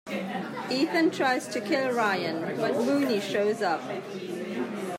Ethan 0.71 1.11
tries 1.11 1.47
to 1.49 1.61
kill 1.61 1.91
Ryan, 1.93 2.57
but 2.57 2.73
Mooney 2.73 3.21
shows 3.21 3.61
up. 3.61 3.83